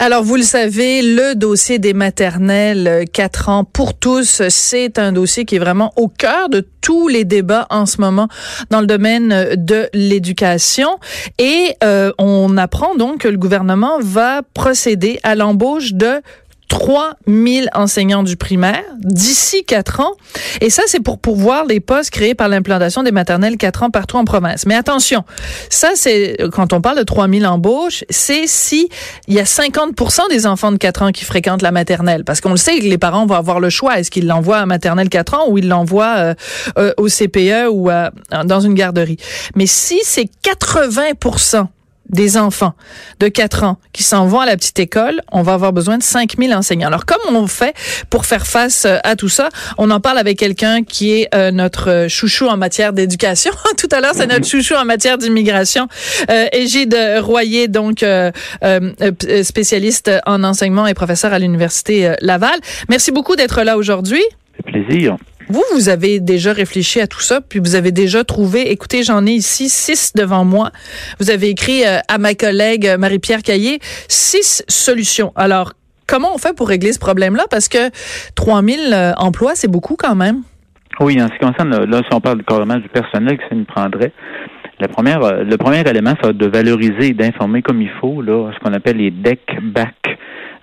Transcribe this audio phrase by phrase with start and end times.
[0.00, 5.44] Alors, vous le savez, le dossier des maternelles 4 ans pour tous, c'est un dossier
[5.44, 8.28] qui est vraiment au cœur de tous les débats en ce moment
[8.70, 10.98] dans le domaine de l'éducation.
[11.38, 16.20] Et euh, on apprend donc que le gouvernement va procéder à l'embauche de
[16.68, 20.12] 3000 enseignants du primaire d'ici quatre ans.
[20.60, 24.16] Et ça, c'est pour pouvoir les postes créés par l'implantation des maternelles quatre ans partout
[24.16, 24.66] en province.
[24.66, 25.24] Mais attention,
[25.70, 28.88] ça, c'est, quand on parle de 3000 embauches, c'est si
[29.28, 29.94] il y a 50
[30.30, 32.24] des enfants de 4 ans qui fréquentent la maternelle.
[32.24, 33.98] Parce qu'on le sait les parents vont avoir le choix.
[33.98, 36.34] Est-ce qu'ils l'envoient à maternelle 4 ans ou ils l'envoient euh,
[36.78, 37.90] euh, au CPE ou
[38.44, 39.16] dans une garderie?
[39.54, 41.02] Mais si c'est 80
[42.08, 42.74] des enfants
[43.20, 46.02] de 4 ans qui s'en vont à la petite école, on va avoir besoin de
[46.02, 46.88] 5000 enseignants.
[46.88, 47.74] Alors, comment on fait
[48.10, 49.48] pour faire face euh, à tout ça?
[49.78, 53.52] On en parle avec quelqu'un qui est euh, notre chouchou en matière d'éducation.
[53.78, 55.88] tout à l'heure, c'est notre chouchou en matière d'immigration.
[56.30, 58.30] Euh, Égide Royer, donc euh,
[59.42, 62.58] spécialiste en enseignement et professeur à l'Université Laval.
[62.88, 64.22] Merci beaucoup d'être là aujourd'hui.
[64.56, 65.16] C'est plaisir.
[65.48, 69.26] Vous, vous avez déjà réfléchi à tout ça, puis vous avez déjà trouvé, écoutez, j'en
[69.26, 70.70] ai ici six devant moi.
[71.20, 73.78] Vous avez écrit euh, à ma collègue Marie-Pierre Caillé
[74.08, 75.32] six solutions.
[75.36, 75.72] Alors,
[76.06, 77.44] comment on fait pour régler ce problème-là?
[77.50, 77.90] Parce que
[78.36, 80.42] 3000 euh, emplois, c'est beaucoup quand même.
[81.00, 83.64] Oui, en ce qui concerne, là, si on parle carrément du personnel que ça nous
[83.64, 84.12] prendrait,
[84.80, 87.90] la première, euh, le premier élément, ça va être de valoriser et d'informer comme il
[88.00, 90.13] faut, là, ce qu'on appelle les deck back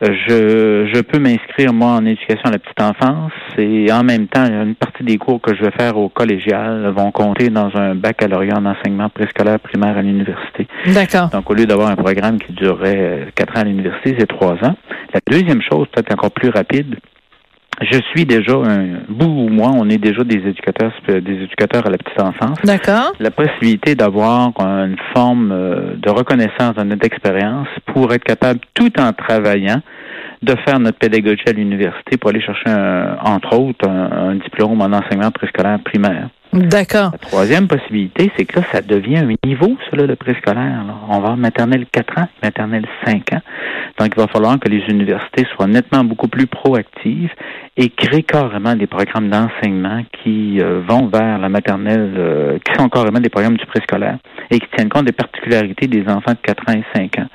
[0.01, 4.45] je, je peux m'inscrire, moi, en éducation à la petite enfance et en même temps,
[4.45, 8.57] une partie des cours que je vais faire au collégial vont compter dans un baccalauréat
[8.57, 10.67] en enseignement préscolaire primaire à l'université.
[10.87, 11.29] D'accord.
[11.29, 14.53] Donc, au lieu d'avoir un programme qui durerait euh, quatre ans à l'université, c'est trois
[14.63, 14.75] ans.
[15.13, 16.95] La deuxième chose, peut-être encore plus rapide,
[17.81, 21.89] je suis déjà un bout ou moi, on est déjà des éducateurs, des éducateurs à
[21.89, 22.59] la petite enfance.
[22.63, 23.13] D'accord.
[23.19, 28.91] La possibilité d'avoir une forme euh, de reconnaissance de notre expérience pour être capable, tout
[28.99, 29.81] en travaillant,
[30.41, 32.71] de faire notre pédagogie à l'université pour aller chercher,
[33.23, 36.29] entre autres, un, diplôme en enseignement préscolaire primaire.
[36.53, 37.11] D'accord.
[37.13, 40.83] La troisième possibilité, c'est que là, ça devient un niveau, ça, le préscolaire.
[41.07, 43.41] On va maternelle 4 ans, maternelle 5 ans.
[43.97, 47.31] Donc, il va falloir que les universités soient nettement beaucoup plus proactives
[47.77, 52.89] et créent carrément des programmes d'enseignement qui euh, vont vers la maternelle, euh, qui sont
[52.89, 54.17] carrément des programmes du préscolaire
[54.49, 57.27] et qui tiennent compte des particularités des enfants de 4 ans et 5 ans.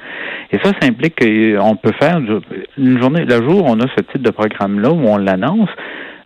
[0.53, 4.03] Et ça, ça implique qu'on peut faire une journée, le jour où on a ce
[4.13, 5.71] type de programme-là, où on l'annonce,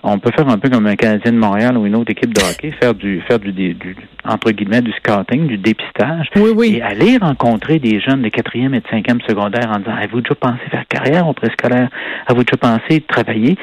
[0.03, 2.41] on peut faire un peu comme un Canadien de Montréal ou une autre équipe de
[2.41, 6.77] hockey, faire du faire du, du, entre guillemets du scouting, du dépistage, oui, oui.
[6.77, 10.35] et aller rencontrer des jeunes de quatrième et de cinquième secondaire en disant avez-vous déjà
[10.35, 11.89] pensé faire carrière au préscolaire,
[12.27, 13.57] avez-vous déjà pensé travailler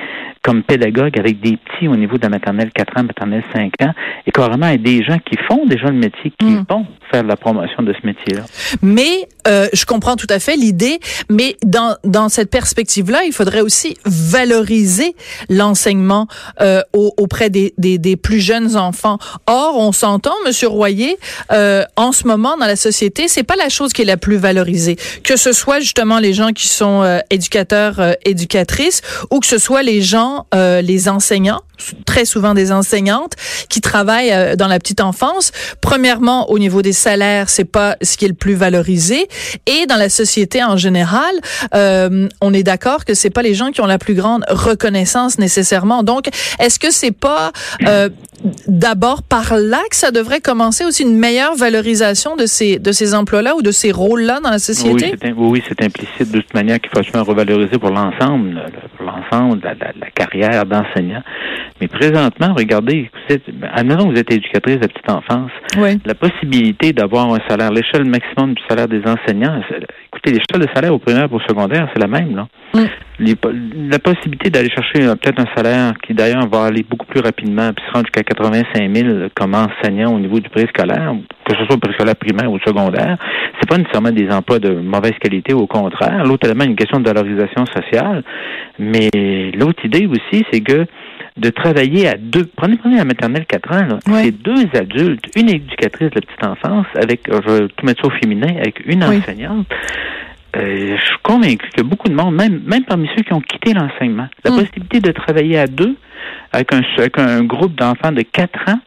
[0.47, 3.93] comme pédagogue avec des petits au niveau de la maternelle 4 ans, maternelle 5 ans,
[4.25, 6.65] et carrément avec des gens qui font déjà le métier, qui mm.
[6.69, 8.43] vont faire la promotion de ce métier-là.
[8.81, 13.59] Mais euh, je comprends tout à fait l'idée, mais dans, dans cette perspective-là, il faudrait
[13.59, 15.15] aussi valoriser
[15.49, 16.27] l'enseignement
[16.61, 19.17] euh, auprès des, des, des, plus jeunes enfants.
[19.47, 21.19] Or, on s'entend, Monsieur Royer,
[21.51, 24.37] euh, en ce moment dans la société, c'est pas la chose qui est la plus
[24.37, 24.95] valorisée.
[25.23, 29.57] Que ce soit justement les gens qui sont euh, éducateurs, euh, éducatrices, ou que ce
[29.57, 31.61] soit les gens, les enseignants
[32.07, 33.33] très souvent des enseignantes
[33.69, 35.51] qui travaillent dans la petite enfance.
[35.79, 39.27] Premièrement, au niveau des salaires, c'est pas ce qui est le plus valorisé,
[39.67, 41.35] et dans la société en général,
[41.73, 46.01] on est d'accord que c'est pas les gens qui ont la plus grande reconnaissance nécessairement.
[46.01, 46.29] Donc,
[46.59, 47.51] est-ce que c'est pas
[48.67, 53.13] d'abord par là que ça devrait commencer aussi une meilleure valorisation de ces de ces
[53.13, 55.13] emplois-là ou de ces rôles-là dans la société?
[55.35, 58.63] Oui, c'est implicite de toute manière qu'il faut se revaloriser pour l'ensemble,
[58.97, 61.23] pour l'ensemble de la, la carrière d'enseignant.
[61.79, 63.09] Mais présentement, regardez,
[63.73, 65.51] admettons que vous êtes éducatrice de petite enfance,
[66.05, 69.61] la possibilité d'avoir un salaire, l'échelle maximum du salaire des enseignants,
[70.07, 72.47] écoutez, l'échelle de salaire au primaire pour au secondaire, c'est la même, là.
[72.73, 73.33] Mm.
[73.89, 77.71] la possibilité d'aller chercher euh, peut-être un salaire qui d'ailleurs va aller beaucoup plus rapidement,
[77.73, 81.15] puis se rendre jusqu'à 85 000 comme enseignant au niveau du préscolaire,
[81.45, 83.17] que ce soit préscolaire primaire ou secondaire,
[83.59, 86.23] c'est pas nécessairement des emplois de mauvaise qualité, au contraire.
[86.25, 88.23] L'autre élément, une question de valorisation sociale.
[88.79, 89.09] Mais
[89.55, 90.85] l'autre idée aussi, c'est que
[91.37, 92.45] de travailler à deux.
[92.55, 97.29] Prenez, prenez la maternelle 4 ans, C'est deux adultes, une éducatrice de petite enfance avec,
[97.29, 99.67] euh, je vais tout mettre ça au féminin, avec une enseignante.
[100.57, 103.73] Euh, je suis convaincu que beaucoup de monde, même, même parmi ceux qui ont quitté
[103.73, 104.55] l'enseignement, la mm.
[104.55, 105.95] possibilité de travailler à deux
[106.51, 108.79] avec un, avec un groupe d'enfants de 4 ans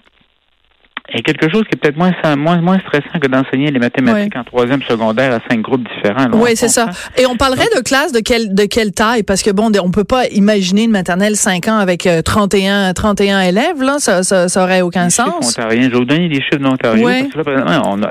[1.20, 4.44] et quelque chose qui est peut-être moins, moins, moins stressant que d'enseigner les mathématiques en
[4.44, 6.30] troisième secondaire à cinq groupes différents.
[6.32, 6.88] oui, c'est ça.
[7.18, 9.22] Et on parlerait de classe de quelle de quelle taille?
[9.22, 13.40] Parce que bon, on peut pas imaginer une maternelle 5 ans avec 31 euh, 31
[13.40, 15.58] élèves là, ça ça, ça aurait aucun les sens.
[15.58, 17.06] Je vais vous donner des chiffres d'Ontario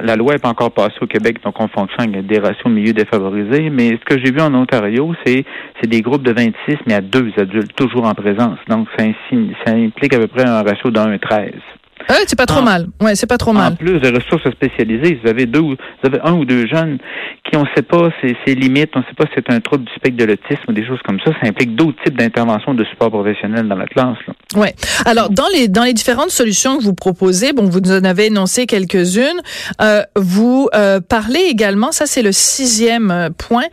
[0.01, 2.93] la loi est pas encore passée au Québec donc on fonctionne avec des ratios milieu
[2.93, 5.43] défavorisés, mais ce que j'ai vu en Ontario, c'est
[5.81, 8.59] c'est des groupes de 26 mais à deux adultes toujours en présence.
[8.67, 9.05] Donc ça,
[9.65, 11.53] ça implique à peu près un ratio d'un 13.
[12.11, 12.87] Euh, c'est pas trop mal.
[13.01, 13.73] Ouais, c'est pas trop mal.
[13.73, 16.97] En plus de ressources spécialisées, vous avez deux, vous avez un ou deux jeunes
[17.49, 20.17] qui on sait pas ses, limites, on sait pas si c'est un trouble du spectre
[20.17, 21.31] de l'autisme ou des choses comme ça.
[21.41, 24.17] Ça implique d'autres types d'interventions de support professionnel dans la classe.
[24.27, 24.33] Là.
[24.59, 24.73] Ouais.
[25.05, 28.65] Alors dans les dans les différentes solutions que vous proposez, bon, vous en avez énoncé
[28.65, 29.41] quelques-unes.
[29.81, 33.65] Euh, vous euh, parlez également, ça c'est le sixième point,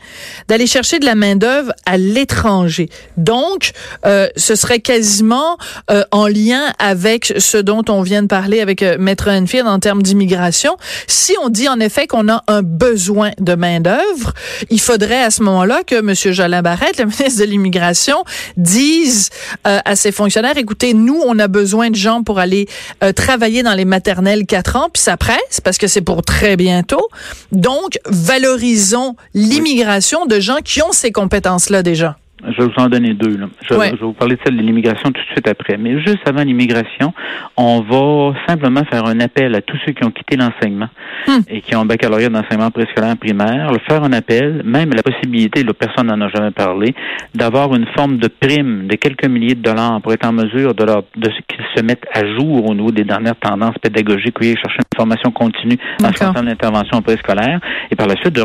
[0.49, 2.89] d'aller chercher de la main d'œuvre à l'étranger.
[3.17, 3.73] Donc,
[4.05, 5.57] euh, ce serait quasiment
[5.91, 9.79] euh, en lien avec ce dont on vient de parler avec euh, Maître Enfield en
[9.79, 10.77] termes d'immigration.
[11.07, 14.33] Si on dit en effet qu'on a un besoin de main d'œuvre,
[14.71, 16.15] il faudrait à ce moment-là que M.
[16.15, 18.25] Jolin Barrette, le ministre de l'immigration,
[18.57, 19.31] dise
[19.67, 22.67] euh, à ses fonctionnaires écoutez, nous on a besoin de gens pour aller
[23.03, 26.57] euh, travailler dans les maternelles 4 ans, puis ça presse parce que c'est pour très
[26.57, 27.09] bientôt.
[27.53, 32.17] Donc valorisons l'immigration de gens qui ont ces compétences-là déjà.
[32.45, 33.37] Je vais vous en donner deux.
[33.37, 33.47] Là.
[33.63, 35.79] Je, vais vous parler de celle de l'immigration tout de suite après.
[35.79, 37.15] Mais juste avant l'immigration,
[37.57, 40.89] on va simplement faire un appel à tous ceux qui ont quitté l'enseignement
[41.27, 41.41] hmm.
[41.49, 45.73] et qui ont un baccalauréat d'enseignement préscolaire primaire, faire un appel, même la possibilité, là,
[45.73, 46.95] personne n'en a jamais parlé,
[47.35, 50.85] d'avoir une forme de prime de quelques milliers de dollars pour être en mesure de,
[50.85, 51.31] leur, de
[51.77, 55.79] se mettent à jour au niveau des dernières tendances pédagogiques, oui, chercher une formation continue
[56.03, 57.61] en ce qui concerne l'intervention préscolaire.
[57.91, 58.39] Et par la suite,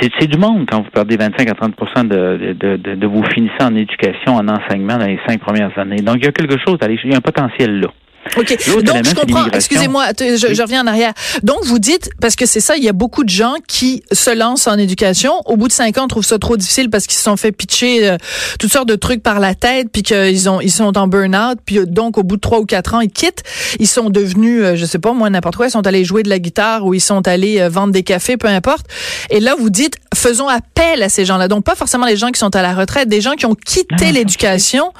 [0.00, 3.62] c'est, du monde quand vous perdez 25 à 30 de, de, de, de vous finissez
[3.62, 6.02] en éducation, en enseignement dans les cinq premières années.
[6.02, 7.88] Donc, il y a quelque chose, il y a un potentiel là.
[8.36, 8.82] OK.
[8.82, 9.46] Donc, je comprends.
[9.46, 11.12] Excusez-moi, je, reviens en arrière.
[11.42, 14.34] Donc, vous dites, parce que c'est ça, il y a beaucoup de gens qui se
[14.34, 15.32] lancent en éducation.
[15.46, 18.08] Au bout de cinq ans, trouvent ça trop difficile parce qu'ils se sont fait pitcher
[18.08, 18.16] euh,
[18.58, 21.78] toutes sortes de trucs par la tête, puis qu'ils ont, ils sont en burn-out, puis
[21.78, 23.42] euh, donc, au bout de trois ou quatre ans, ils quittent.
[23.78, 26.28] Ils sont devenus, euh, je sais pas, moi, n'importe quoi, ils sont allés jouer de
[26.28, 28.86] la guitare ou ils sont allés vendre des cafés, peu importe.
[29.30, 31.48] Et là, vous dites, faisons appel à ces gens-là.
[31.48, 34.12] Donc, pas forcément les gens qui sont à la retraite, des gens qui ont quitté
[34.12, 34.92] l'éducation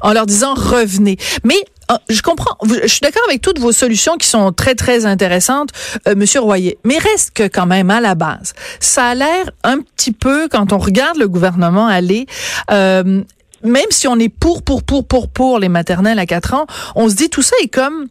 [0.00, 1.16] en leur disant revenez.
[1.44, 1.71] Mais ah,
[2.08, 2.56] je comprends.
[2.64, 5.70] Je suis d'accord avec toutes vos solutions qui sont très, très intéressantes,
[6.08, 6.78] euh, Monsieur Royer.
[6.84, 10.72] Mais reste que quand même, à la base, ça a l'air un petit peu, quand
[10.72, 12.26] on regarde le gouvernement aller,
[12.70, 13.22] euh,
[13.64, 17.08] même si on est pour, pour, pour, pour, pour les maternelles à 4 ans, on
[17.08, 18.08] se dit tout ça est comme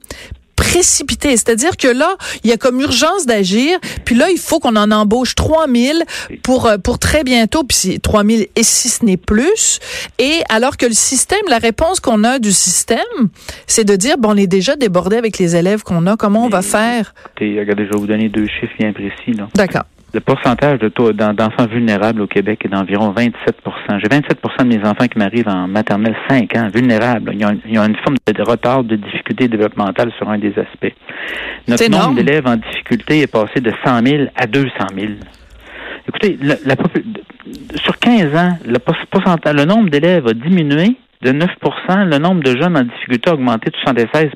[0.62, 1.32] précipité.
[1.32, 3.80] C'est-à-dire que là, il y a comme urgence d'agir.
[4.06, 6.04] Puis là, il faut qu'on en embauche 3000
[6.44, 7.64] pour euh, pour très bientôt.
[7.64, 9.80] Puis 3000 et si ce n'est plus.
[10.20, 13.00] Et alors que le système, la réponse qu'on a du système,
[13.66, 16.16] c'est de dire, bon, on est déjà débordé avec les élèves qu'on a.
[16.16, 17.16] Comment on va faire?
[17.40, 19.36] Regardez, je vais vous donner deux chiffres bien précis.
[19.56, 19.86] D'accord.
[20.14, 23.32] Le pourcentage de taux d'enfants vulnérables au Québec est d'environ 27%
[24.00, 27.34] J'ai 27% de mes enfants qui m'arrivent en maternelle 5 ans, vulnérables.
[27.34, 27.46] Ils
[27.80, 30.94] ont, une forme de retard, de difficulté développementale sur un des aspects.
[31.70, 35.14] Notre nombre d'élèves en difficulté est passé de 100 000 à 200 000.
[36.10, 36.76] Écoutez, la,
[37.76, 42.60] sur 15 ans, le, pourcentage, le nombre d'élèves a diminué de 9% le nombre de
[42.60, 44.30] jeunes en difficulté a augmenté de 76%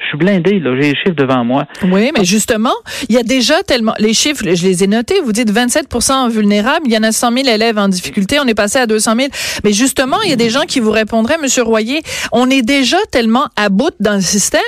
[0.00, 1.64] Je suis blindé, là, j'ai les chiffres devant moi.
[1.84, 2.74] Oui, mais justement,
[3.08, 3.94] il y a déjà tellement...
[3.98, 7.32] Les chiffres, je les ai notés, vous dites 27% vulnérables, il y en a 100
[7.32, 9.28] 000 élèves en difficulté, on est passé à 200 000.
[9.64, 12.00] Mais justement, il y a des gens qui vous répondraient, Monsieur Royer,
[12.32, 14.60] on est déjà tellement à bout dans le système,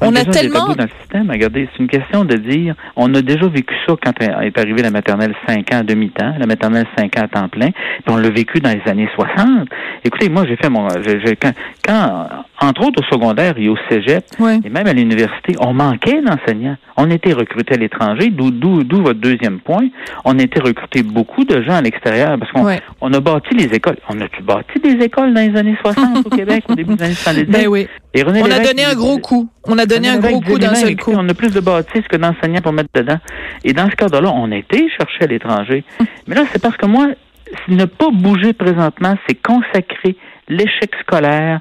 [0.00, 0.64] on, a tellement...
[0.64, 3.74] À bout dans le système, regardez, c'est une question de dire, on a déjà vécu
[3.86, 7.28] ça quand est arrivé la maternelle 5 ans à demi-temps, la maternelle 5 ans à
[7.28, 9.68] temps plein, puis on l'a vécu dans les années 60.
[10.04, 10.86] Écoutez, moi, j'ai fait mon
[11.84, 12.28] quand,
[12.60, 14.24] entre autres au secondaire et au cégep,
[14.64, 16.76] et même à l'université, on manquait d'enseignants.
[16.96, 19.88] On était recrutés à l'étranger, d'où votre deuxième point.
[20.24, 22.66] On était recruté beaucoup de gens à l'extérieur parce qu'on
[23.00, 23.96] on a bâti les écoles.
[24.08, 27.14] On a-tu bâti des écoles dans les années 60 au Québec, au début des années
[27.14, 27.44] 70?
[27.46, 27.88] Ben oui.
[28.14, 29.48] Et on a donné un gros coup.
[29.64, 31.12] On a donné un gros coup d'un seul coup.
[31.14, 33.18] On a plus de bâtisses que d'enseignants pour mettre dedans.
[33.64, 35.84] Et dans ce cadre-là, on a été chercher à l'étranger.
[36.26, 37.08] Mais là, c'est parce que moi,
[37.68, 40.16] ne pas bouger présentement, c'est consacrer
[40.48, 41.60] l'échec scolaire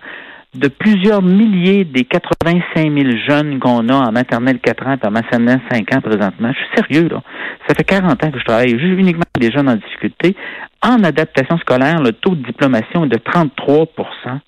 [0.53, 5.11] de plusieurs milliers des 85 000 jeunes qu'on a en maternelle 4 ans et en
[5.11, 6.51] maternelle 5 ans présentement.
[6.51, 7.21] Je suis sérieux, là.
[7.67, 10.35] Ça fait 40 ans que je travaille juste uniquement avec des jeunes en difficulté.
[10.83, 13.87] En adaptation scolaire, le taux de diplomation est de 33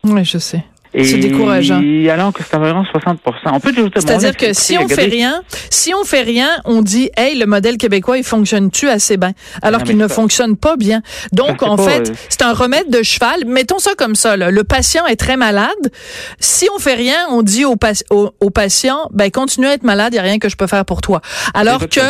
[0.03, 0.63] Oui, je sais.
[0.95, 1.81] C'est décourageant.
[2.11, 6.03] Alors que c'est environ 60 On peut C'est-à-dire que si on fait rien, si on
[6.03, 9.33] fait rien, on dit, hey, le modèle québécois, il fonctionne-tu assez bien?
[9.61, 11.01] Alors qu'il ne fonctionne pas bien.
[11.31, 13.45] Donc, en fait, euh, c'est un remède de cheval.
[13.45, 14.51] Mettons ça comme ça, là.
[14.51, 15.69] Le patient est très malade.
[16.39, 17.75] Si on fait rien, on dit au,
[18.09, 20.85] au, patient, ben, continue à être malade, il n'y a rien que je peux faire
[20.85, 21.21] pour toi.
[21.53, 22.01] Alors que,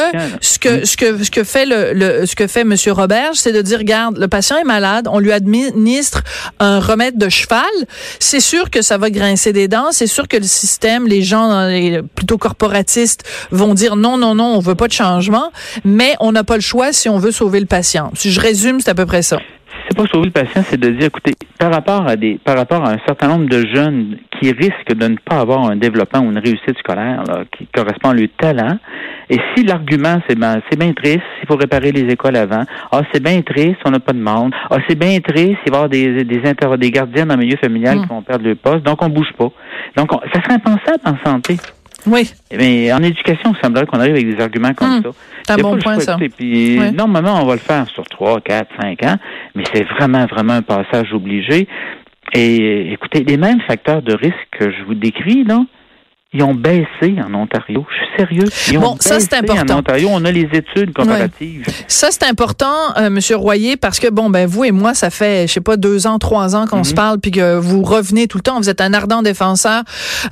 [0.42, 3.52] ce que, ce que, ce que fait le, le ce que fait Monsieur Robert, c'est
[3.52, 6.22] de dire, regarde, le patient est malade, on lui administre
[6.60, 7.62] un remède de cheval.
[8.20, 9.92] C'est sûr que ça va grincer des dents.
[9.92, 14.56] C'est sûr que le système, les gens les, plutôt corporatistes vont dire non, non, non,
[14.56, 15.52] on veut pas de changement,
[15.86, 18.12] mais on n'a pas le choix si on veut sauver le patient.
[18.16, 19.38] Si je résume, c'est à peu près ça
[19.88, 22.86] c'est pas sauver le patient, c'est de dire, écoutez, par rapport à des, par rapport
[22.86, 26.32] à un certain nombre de jeunes qui risquent de ne pas avoir un développement ou
[26.32, 27.24] une réussite scolaire
[27.58, 28.78] qui correspond à leur talent,
[29.30, 32.64] et si l'argument c'est ben, c'est bien triste, il faut réparer les écoles avant.
[32.92, 34.54] Ah, c'est bien triste, on n'a pas de monde.
[34.70, 37.46] Ah, c'est bien triste, il va y avoir des des, inter des gardiens dans le
[37.46, 39.50] milieu familial qui vont perdre leur poste, donc on bouge pas.
[39.96, 41.58] Donc, ça serait impensable en santé.
[42.06, 42.30] Oui.
[42.58, 45.04] Mais en éducation, il semblerait qu'on arrive avec des arguments comme hum.
[45.04, 45.10] ça.
[45.44, 46.18] C'est un bon point, ça.
[46.38, 49.16] Puis, normalement, on va le faire sur 3, 4, 5 ans,
[49.56, 51.68] mais c'est vraiment, vraiment un passage obligé.
[52.34, 55.68] Et écoutez, les mêmes facteurs de risque que je vous décris, non?
[56.34, 57.86] Ils ont baissé en Ontario.
[57.90, 58.50] Je suis sérieux.
[58.72, 59.76] Ils bon, ça c'est important.
[59.76, 61.66] En Ontario, on a les études comparatives.
[61.88, 65.48] Ça c'est important, euh, Monsieur Royer, parce que bon, ben vous et moi, ça fait,
[65.48, 66.96] je sais pas, deux ans, trois ans qu'on se mhm.
[66.96, 68.58] parle, puis que vous revenez tout le temps.
[68.58, 69.84] Vous êtes un ardent défenseur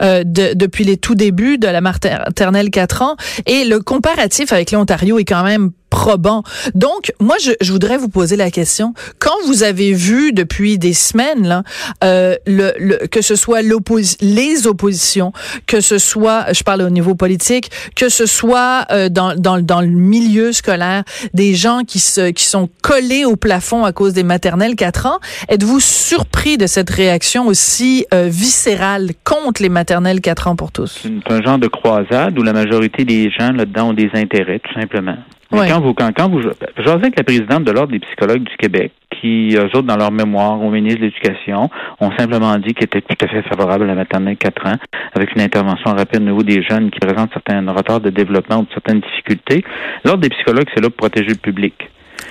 [0.01, 3.15] euh, de, depuis les tout débuts de la maternelle 4 ans,
[3.45, 6.41] et le comparatif avec l'Ontario est quand même probant.
[6.73, 8.95] Donc, moi, je, je, voudrais vous poser la question.
[9.19, 11.63] Quand vous avez vu depuis des semaines, là,
[12.03, 15.33] euh, le, le, que ce soit les oppositions,
[15.67, 19.81] que ce soit, je parle au niveau politique, que ce soit euh, dans, dans, dans
[19.81, 24.23] le milieu scolaire, des gens qui, se, qui sont collés au plafond à cause des
[24.23, 25.19] maternelles 4 ans,
[25.49, 31.03] êtes-vous surpris de cette réaction aussi euh, viscérale contre les maternelles 4 ans pour tous?
[31.03, 34.79] C'est un genre de croisade où la majorité des gens là-dedans ont des intérêts, tout
[34.79, 35.17] simplement.
[35.51, 38.91] Quand vous, quand, quand vous, j'osais avec la présidente de l'Ordre des psychologues du Québec,
[39.19, 43.01] qui, eux autres, dans leur mémoire, au ministre de l'Éducation, ont simplement dit qu'ils étaient
[43.01, 44.77] tout à fait favorables à la maternelle 4 ans,
[45.13, 48.67] avec une intervention rapide au niveau des jeunes qui présentent certains retards de développement ou
[48.73, 49.63] certaines difficultés.
[50.05, 51.73] L'Ordre des psychologues, c'est là pour protéger le public.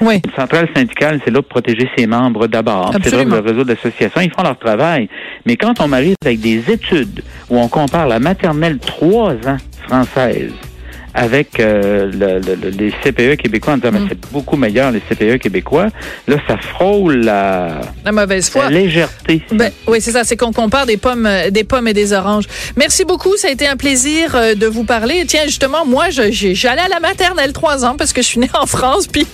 [0.01, 0.21] Oui.
[0.25, 2.93] Une centrale syndicale, c'est là pour protéger ses membres d'abord.
[3.03, 4.21] C'est là le réseau d'associations.
[4.21, 5.09] Ils font leur travail.
[5.45, 10.55] Mais quand on arrive avec des études où on compare la maternelle 3 ans française
[11.15, 14.07] avec euh, le, les CPE québécois en disant mm.
[14.09, 15.89] c'est beaucoup meilleur les CPE québécois.
[16.29, 19.43] Là, ça frôle la, la mauvaise foi, la légèreté.
[19.53, 20.25] Ben, oui, c'est ça.
[20.25, 22.45] C'est qu'on compare des pommes, euh, des pommes et des oranges.
[22.77, 23.37] Merci beaucoup.
[23.37, 25.25] Ça a été un plaisir euh, de vous parler.
[25.27, 28.67] Tiens, justement, moi, j'allais à la maternelle trois ans parce que je suis née en
[28.67, 29.07] France.
[29.13, 29.27] Puis,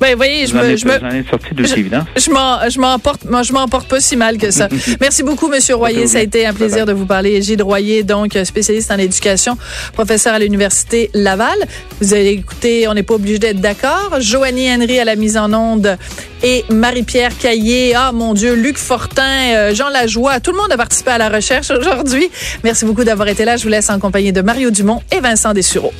[0.00, 0.92] ben, voyez, je me, je me,
[1.28, 4.50] sorti de je, je m'en, je m'en porte, je m'en porte pas si mal que
[4.50, 4.68] ça.
[5.00, 6.06] Merci beaucoup, Monsieur Royer.
[6.06, 7.42] Ça a été un plaisir de vous parler.
[7.42, 9.56] Gilles Royer, donc spécialiste en éducation,
[9.94, 11.56] professeur à l'université Laval.
[12.00, 14.16] Vous allez écouter, on n'est pas obligé d'être d'accord.
[14.20, 15.96] Joanie Henry à la mise en onde
[16.42, 17.94] et Marie-Pierre Caillé.
[17.96, 20.40] Ah, mon Dieu, Luc Fortin, euh, Jean Lajoie.
[20.40, 22.30] Tout le monde a participé à la recherche aujourd'hui.
[22.64, 23.56] Merci beaucoup d'avoir été là.
[23.56, 25.92] Je vous laisse en compagnie de Mario Dumont et Vincent Dessureau.